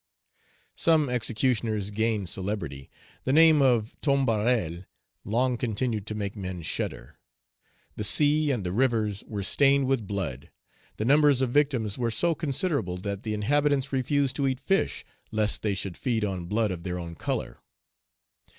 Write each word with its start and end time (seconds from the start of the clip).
Some 0.73 1.09
executioners 1.09 1.91
gained 1.91 2.27
celebrity; 2.27 2.89
the 3.23 3.31
name 3.31 3.61
of 3.61 3.95
Tombarel 4.01 4.85
long 5.23 5.57
continued 5.57 6.07
to 6.07 6.15
make 6.15 6.35
men 6.35 6.63
shudder. 6.63 7.19
The 7.97 8.03
sea 8.03 8.49
and 8.49 8.63
the 8.65 8.71
rivers 8.71 9.23
were 9.27 9.43
stained 9.43 9.87
Page 9.87 9.99
266 9.99 10.01
with 10.01 10.07
blood. 10.47 10.51
The 10.97 11.05
numbers 11.05 11.43
of 11.43 11.51
victims 11.51 11.99
were 11.99 12.09
so 12.09 12.33
considerable 12.33 12.97
that 12.97 13.21
the 13.21 13.35
inhabitants 13.35 13.93
refused 13.93 14.35
to 14.37 14.47
eat 14.47 14.59
fish, 14.59 15.05
lest 15.29 15.61
they 15.61 15.75
should 15.75 15.95
feed 15.97 16.25
on 16.25 16.45
blood 16.47 16.71
of 16.71 16.81
their 16.81 16.97
own 16.97 17.13
color. 17.13 17.59